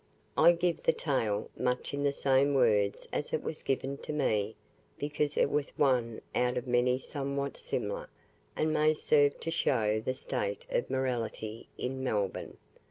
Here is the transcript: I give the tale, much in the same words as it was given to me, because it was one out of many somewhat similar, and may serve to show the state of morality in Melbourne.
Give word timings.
I 0.35 0.53
give 0.53 0.81
the 0.81 0.93
tale, 0.93 1.51
much 1.55 1.93
in 1.93 2.01
the 2.01 2.11
same 2.11 2.55
words 2.55 3.07
as 3.13 3.33
it 3.33 3.43
was 3.43 3.61
given 3.61 3.97
to 3.99 4.11
me, 4.11 4.55
because 4.97 5.37
it 5.37 5.47
was 5.51 5.71
one 5.77 6.21
out 6.33 6.57
of 6.57 6.65
many 6.65 6.97
somewhat 6.97 7.55
similar, 7.55 8.09
and 8.55 8.73
may 8.73 8.95
serve 8.95 9.39
to 9.41 9.51
show 9.51 10.01
the 10.03 10.15
state 10.15 10.65
of 10.71 10.89
morality 10.89 11.67
in 11.77 12.03
Melbourne. 12.03 12.57